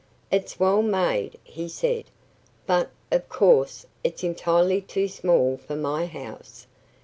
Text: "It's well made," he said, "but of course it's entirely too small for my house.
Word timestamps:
"It's 0.31 0.59
well 0.59 0.81
made," 0.81 1.37
he 1.43 1.69
said, 1.69 2.05
"but 2.65 2.89
of 3.11 3.29
course 3.29 3.85
it's 4.03 4.23
entirely 4.23 4.81
too 4.81 5.07
small 5.07 5.57
for 5.57 5.75
my 5.75 6.07
house. 6.07 6.65